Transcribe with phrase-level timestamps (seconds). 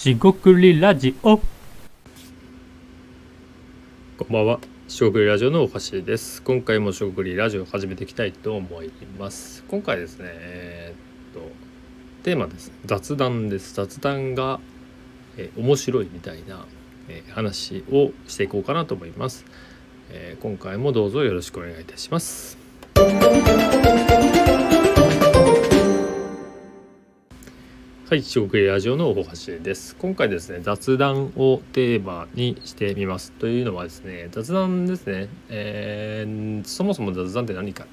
[0.00, 1.44] しごくりラジオこ
[4.24, 4.58] んばんは。
[4.88, 6.40] しごくりラジオのおはしです。
[6.40, 9.62] 今回もしごくりラジオを始めていきたいと思います。
[9.68, 11.46] 今回ですね、えーっと、
[12.22, 12.72] テーマです。
[12.86, 13.74] 雑談です。
[13.74, 14.58] 雑談が、
[15.36, 16.64] えー面白いみたいな、
[17.10, 19.44] えー話をしていこうかなと思います、
[20.08, 22.56] えー今回もどうぞよろしくお願いいたします。
[28.10, 29.94] はい、四国ラジオの大橋です。
[29.94, 33.30] 今回ですね、雑談をテーマにしてみます。
[33.30, 37.86] というのはですね、雑談ですね、えーそもそも雑談って何か、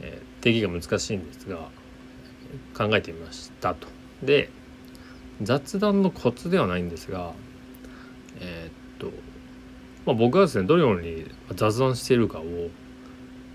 [0.00, 1.68] えー定義が難しいんですが、
[2.76, 3.86] 考えてみましたと。
[4.24, 4.50] で、
[5.40, 7.32] 雑談のコツではないんですが、
[8.40, 9.16] えーっと、
[10.04, 12.42] まあ、僕はですね、どのように雑談しているかを、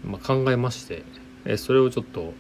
[0.06, 1.04] まあ、考えまして、
[1.44, 2.34] えそれをちょっと、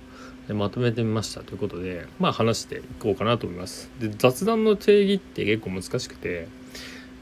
[0.47, 3.89] でまとめてみましたということでまあ話していこうかなと思います。
[3.99, 6.47] で雑談の定義って結構難しくて、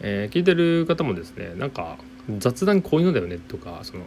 [0.01, 1.97] えー聞いてる方もですねなんか
[2.37, 4.03] 雑談こういうのだよねとかその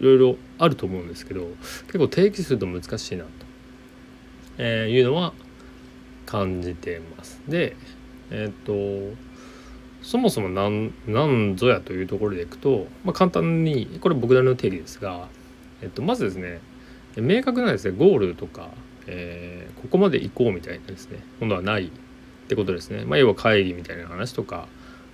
[0.00, 1.46] いろいろあると思うんですけど
[1.86, 3.30] 結構定義すると難しいなと、
[4.58, 5.32] えーいうのは
[6.26, 7.40] 感じてます。
[7.48, 7.76] で
[8.30, 9.16] えっ、と
[10.02, 15.26] そもそもなんなんぞやというところでいくと、まあ、簡単にこれ僕なりの定義ですが、
[15.82, 16.60] えっと、まずですね
[17.16, 17.96] 明確なですね。
[17.96, 18.70] ゴールとか、
[19.06, 21.18] えーここまで行こうみたいなですね。
[21.38, 21.90] ものはないっ
[22.48, 24.66] てことですね、まあ、要は会議みたいな話とか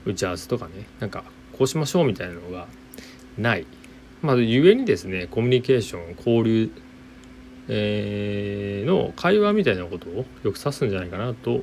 [0.07, 0.87] 打ち合わせとかね。
[1.01, 2.69] なんかこうしましょうみたいなのが
[3.37, 3.67] ない。
[4.23, 6.71] まあゆえにですねコミュニケーション交流、
[7.69, 11.63] えーの会話みたいなことをよく指すんじゃないかなと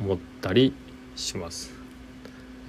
[0.00, 0.72] 思ったり
[1.16, 1.72] します。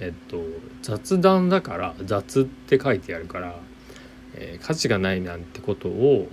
[0.00, 0.42] えっと
[0.82, 3.54] 雑談だから雑って書いてあるから、
[4.34, 6.28] えー価値がないなんてことを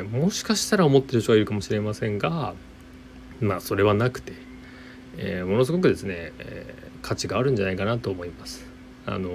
[0.00, 2.54] もしかしたら思ってる人がいるかもしれませんが
[3.40, 4.32] まあそれはなくて、
[5.18, 8.64] えーものすごくですね、えー価値があるんじゃないかなと思います。
[9.06, 9.30] あの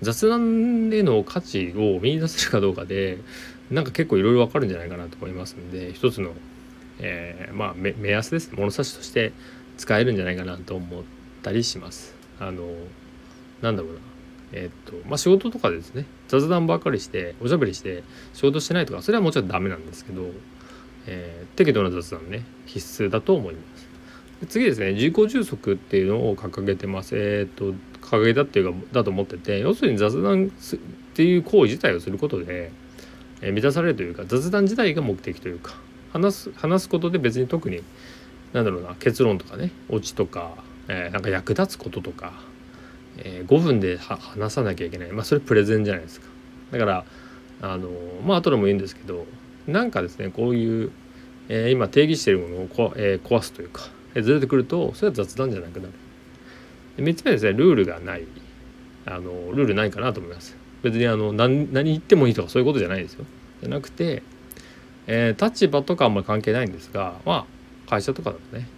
[0.00, 3.18] 雑談での価値を見出せるかどうかで
[3.68, 6.30] なんか結構いろいろわかるんじゃないかなと思いますんで一つの、
[7.00, 9.32] えーまあ目目安ですね物差しとして
[9.76, 11.02] 使えるんじゃないかなと思っ
[11.42, 12.14] たりします。
[12.38, 12.62] あの
[13.60, 13.98] なんだろうな
[14.52, 16.06] えっとまあ仕事とかですね。
[16.28, 18.02] 雑談ばっかりしておしゃべりして
[18.34, 20.26] 仕事してないとかそれはもちろんダメなんですけど、
[21.06, 22.44] えー適度な雑談ね。
[22.66, 23.88] 必須だと思います。
[24.48, 24.92] 次ですね。
[24.92, 27.16] 自己充足っていうのを掲げてます。
[27.16, 30.48] えっと掲げたっていうかだと思ってて要するに雑談っ
[31.14, 32.70] ていう行為自体をすることで、
[33.42, 35.74] えー満たされるというか雑談自体が目的というか
[36.12, 37.82] 話す話すことで別に特に
[38.52, 40.56] なんだろうな結論とかねオチとか、
[40.88, 42.32] えーなんか役立つこととか
[43.18, 45.12] えー5分で話さなきゃいけない。
[45.12, 46.26] まあそれプレゼンじゃないですか。
[46.72, 47.04] だから
[47.62, 47.88] あの
[48.24, 49.26] まあ後でも言うんですけど
[49.66, 50.90] なんかですねこういう、
[51.48, 53.82] えー今定義しているものをこ、えー壊すというか、
[54.14, 55.92] えーずれてくるとそれは雑談じゃなくなる。
[56.96, 58.24] で3つ目ですねルールがない。
[59.06, 60.56] あのルールないかなと思います。
[60.82, 63.24] 別にあの何何言ってもいいとかそういうことじゃないですよ。
[63.62, 64.22] じゃなくて、
[65.06, 68.68] えー立場とかあんまり関係ないんですがまあ会社とかだとね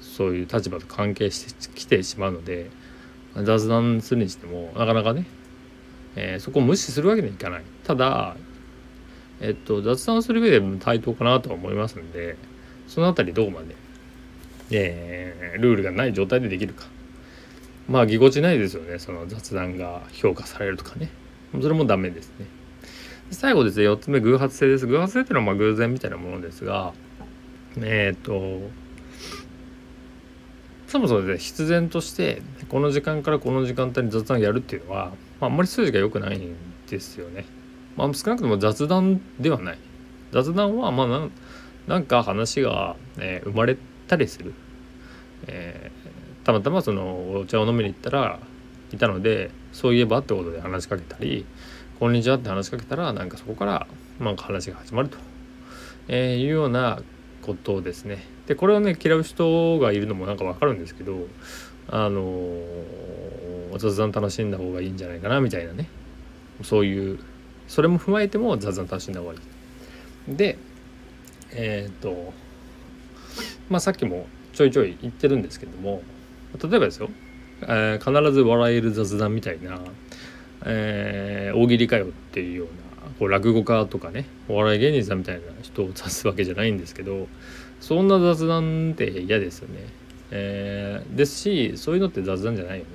[0.00, 2.70] そういう立場と関係してきてしまうので
[3.34, 5.26] 雑談するにしてもなかなかね、
[6.16, 7.62] えーそこを無視するわけにはいかない。
[7.84, 8.36] ただ
[9.40, 12.36] えっと雑談する上で対等かなとは思いますんで
[12.86, 13.74] そのあたりどこまで、
[14.70, 16.86] えールールがない状態でできるか。
[17.88, 18.98] まあぎこちないですよね。
[18.98, 21.10] その雑談が評価されるとかね。
[21.60, 22.46] それもダメですね。
[23.30, 24.86] 最後ですね4つ目偶発性です。
[24.86, 26.92] 偶発性っていうのはまあ偶然みたいなものですが
[27.80, 28.60] えっと
[30.92, 35.06] そもそもで必然としてこの時間からこの時間帯に雑談やるっていうのは、
[35.40, 36.54] まあ、あんまり数字が良くないん
[36.86, 37.46] ですよね。
[37.96, 39.78] まあ、少なくとも雑談ではない。
[40.32, 41.30] 雑談はまあなん
[41.86, 44.52] なんか話が、えー生まれたりする、
[45.46, 48.38] えーたまたまそのお茶を飲みに行ったら
[48.92, 51.46] いたのでそういえばってことで話しかけたり
[52.00, 53.86] 「こんにちは」って話しかけたらなんかそこから
[54.20, 55.16] なんか話が始まると、
[56.08, 57.00] えーいうような
[57.40, 58.26] ことですね。
[58.46, 61.26] でこれをね嫌う人がいるのもなんかわかるんですけど
[61.88, 65.88] あのー雑談楽しんだ方がいいんじゃないかなみたいなね
[66.62, 67.18] そういう
[67.68, 70.36] それも踏まえても雑談楽しんだ方がいい。
[70.36, 70.58] で
[71.52, 72.32] えっ、と
[73.68, 76.02] まあさっきもちょいちょい言ってるんですけども
[76.62, 77.08] 例えばですよ、
[77.62, 79.80] えー必ず笑える雑談みたいな、
[80.66, 82.72] えー大喜利かよっていうような
[83.18, 87.28] こう落語家とかねお笑い芸人さんみたいな人を指すわけじゃないんですけど
[87.80, 89.86] そんな雑談って嫌ですよね。
[90.30, 92.90] えーですしそういうのって雑談じゃないよね。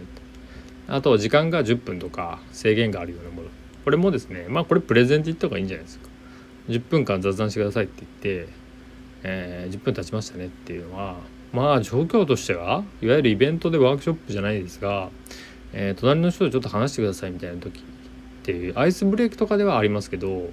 [0.87, 3.49] あとは時間が10分とか制限があるようなもの。
[3.83, 6.07] これもですねまあこれプレゼンって言った方がいいんじゃないですか。
[6.69, 8.53] 10分間雑談してくださいって言って、
[9.23, 11.15] えー10分経ちましたねっていうのは
[11.53, 15.09] まあ状況としてはいわゆるイベントでワークショップじゃないですが、
[15.73, 17.83] えー、隣の人とちょっと話してくださいみたいな時
[18.47, 20.49] っていうアイスブレイクとかではありますけど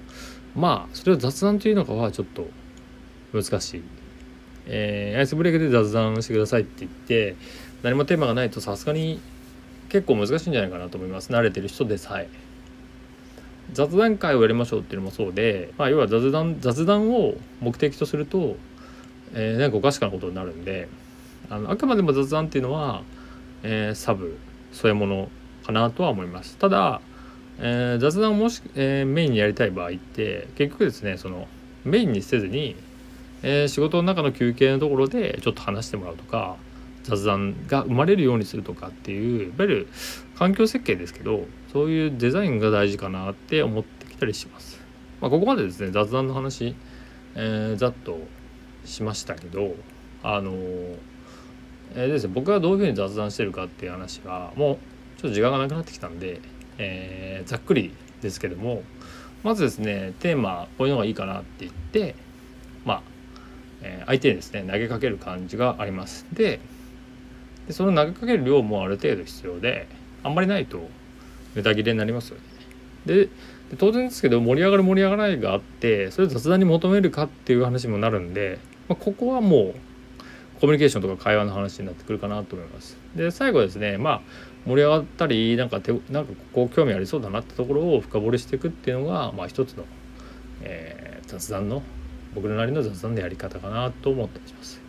[0.56, 2.48] まあそれを雑談というのかはちょっと
[3.32, 3.82] 難しい、
[4.66, 7.36] えー、アイスブレイクで雑談してくださいって言って
[7.84, 9.20] 何もテーマがないとさすがに
[9.90, 11.30] 結構難しいんじゃないかなと思います。
[11.30, 12.28] 慣れてる人でさえ。
[13.72, 18.56] 雑談会をやりましょうっていうのもそうで、まあ、要は雑談雑談を目的とすると、
[19.34, 20.88] えー、なんかおかしなことになるんで
[21.48, 23.02] あのあくまでも雑談っていうのは、
[23.62, 24.36] えー、サブ
[24.72, 25.28] そういうもの
[25.64, 26.56] かなとは思います。
[26.58, 27.00] ただ、
[27.58, 31.46] えー、雑談をもし、えー、メインにやりたい場合って結局ですねその
[31.84, 32.76] メインにせずに、
[33.42, 36.56] えー、仕事の中の休憩のところでちょっと話してもらうとか
[37.04, 39.88] 雑談が生まれるようにするとかっていういわゆる
[40.36, 44.80] 環境設計ですけどそういうデザインが大事かなって思ってきたりします。
[45.20, 46.74] まあ、ここまでですね雑談の話、
[47.34, 48.18] えー、ざっと
[48.84, 49.74] しましたけど
[50.22, 50.52] あの
[51.94, 56.40] えー、ですね僕がどういうふうに雑談してるかっていう話はもうちょっと時間がなくなってきたんで、
[56.78, 57.92] えー、ざっくり
[58.22, 58.82] ですけども
[59.42, 62.14] まずですねテーマこういうのがいいかなって言って
[62.84, 63.02] まあ、
[63.82, 66.26] えー、相手にですね投げかける感じがあります。
[66.32, 66.60] で
[67.70, 69.86] その投げかける量もある程度必要で
[70.22, 70.88] あんまりないと
[71.54, 72.42] ネタ切れになりますよね。
[73.06, 73.28] で
[73.78, 79.74] 当然ですけど盛り上がる盛り上がらないがあってそれを雑談に求めるかっていう話もなるんで、まあ、ここはもう
[80.60, 82.96] コミュニケーションとか会話の話になってくるかなと思います。
[83.14, 84.20] で最後ですねまあ
[84.66, 89.84] 盛り上がったりなんかてなんかここ興味ありそうだなってところを深掘りしていくっていうのが、まあ、一つの、
[90.62, 91.82] えー、雑談の
[92.34, 94.80] 僕なりの雑談のやり方かなと思ったりします。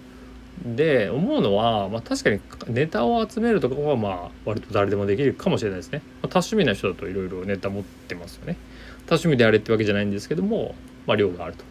[0.64, 2.40] で思うのは、まあ、確かに
[2.74, 6.02] ネタを集めるとかはまあ割と誰でもできるかもしれないですね。
[6.22, 8.56] まあ、多趣味な人だといろいろネタ持ってますよね。
[9.06, 10.76] 多趣味であれってわけじゃないんですけども、
[11.06, 11.66] まあ、量があると。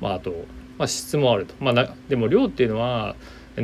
[0.00, 0.32] まあ、あと、
[0.78, 1.54] まあ、質もあると。
[1.60, 3.14] まあ、なでも量っていうのは
[3.56, 3.62] 投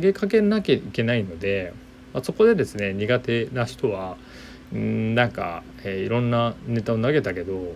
[0.00, 1.74] げかけなきゃいけないので、
[2.12, 4.16] まあ、そこでですね苦手な人は
[4.74, 7.74] んなんか、えー、いろんなネタを投げたけど、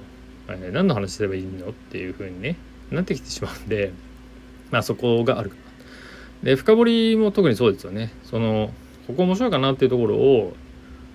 [0.48, 2.56] えー、何の話すればいいのっていうふうにね
[2.90, 3.92] なってきてしまうんで、
[4.70, 5.62] まあ、そこがあるかな。
[6.42, 8.12] で深掘りも特にそうですよね。
[8.22, 8.72] その
[9.06, 10.56] ここ面白いかなっていうところを、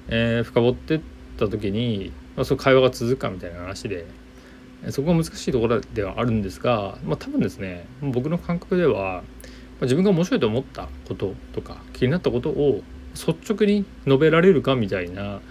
[0.10, 1.02] えー、深掘ってっ
[1.38, 4.06] た時に、まあ、その会話が続くかみたいな話で
[4.90, 9.24] そこが難しいところではあるんですが、まあ、多分ですね僕の感覚では
[9.82, 12.82] 自分が面白いと思ったこととか気になったことを
[13.14, 15.42] 率直に述べられるかみたいな、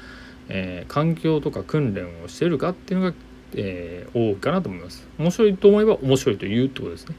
[0.49, 3.17] えー、環境とか訓練をしてるかっていうのが、
[3.55, 5.07] えー、多いかなと思います。
[5.19, 7.17] 面白いと思えば面白いと言うってことですね。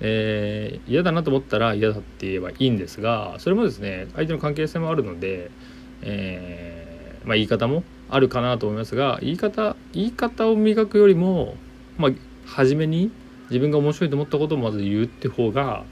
[0.00, 5.50] えー、嫌だなと思ったら嫌だって言えばいいんですがそれもですね相手の関係性もあるので、
[6.02, 11.54] えー、まあ、言い方もあるかなと思いますが言い方言い方を磨くよりも、
[11.98, 12.12] まあ、
[12.46, 13.10] 初めに
[13.50, 15.84] 自分が面白いと思ったことをまず言うって方が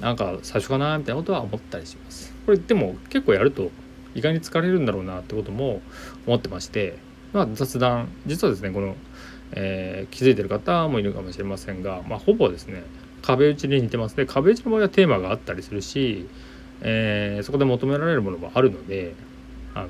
[0.00, 2.35] なんか最初かなみたいなことは思ったりします。
[2.46, 3.70] これでも結構やると
[4.14, 5.82] 意外に疲れるんだろうなってことも
[6.26, 6.96] 思ってまして、
[7.32, 8.96] まあ、雑談実はですねこの、
[9.52, 12.82] えー、気づいてる方もいるかもしれませんが、まあ、ほぼですね
[13.20, 14.24] 壁打ちに似てますね。
[14.24, 16.28] 壁打ちの場合はテーマがあったりするし、
[16.80, 19.14] えー、そこで求められるものもあるので
[19.74, 19.88] あの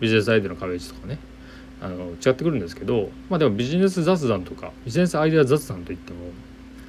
[0.00, 1.18] ビジネスアイデアの壁打ちとかね
[1.80, 6.18] あの違ってくるんですけどまあでもビジネス雑談とかビジネスアイデア雑談といっても、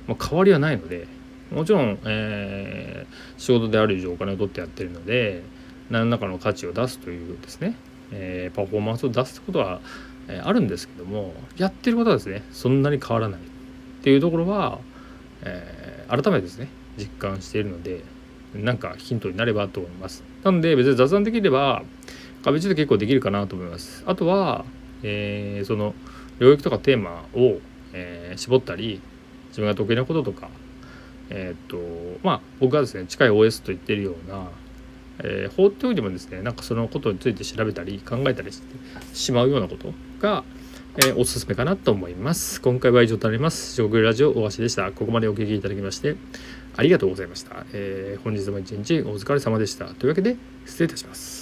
[0.08, 1.08] まあ、変わりはないので
[1.52, 5.44] もちろん、えー、仕事である以上お金を取ってやってるので
[5.90, 7.76] 何らかの価値を出すというですね、
[8.12, 9.82] えー、パフォーマンスを出すことは、
[10.28, 13.44] えー、あるんですけどもやってることはですねそんなに変わらないっ
[14.04, 14.80] ていうところは
[15.44, 18.04] えー、改めてですね実感しているので
[18.54, 20.24] なんかヒントになればと思います。
[20.44, 21.84] なので別に雑談できれば
[22.44, 24.04] 壁打ちで結構できるかなと思います。
[24.06, 24.66] あとは、
[25.04, 25.96] えー、その
[26.40, 27.60] 領域とかテーマを、
[27.94, 29.02] えー、絞ったり
[29.50, 30.50] 自分が得意なこととか
[31.32, 31.78] えっ、と
[32.24, 34.48] まあ僕がですね近い OS と言ってるような
[35.24, 38.76] えー、放っておいてもですねなんかそのことについて調べたり考えたりして
[39.14, 40.44] しまうようなことが
[40.98, 42.60] えー、おすすめかなと思います。
[42.60, 43.76] 今回は以上となります。
[43.76, 44.92] 食ラジオ大橋でした。
[44.92, 46.18] ここまでお聴きいただきまして
[46.76, 47.66] ありがとうございました。
[47.72, 49.86] えー、本日も一日お疲れ様でした。
[49.86, 50.36] というわけで
[50.66, 51.41] 失礼いたします。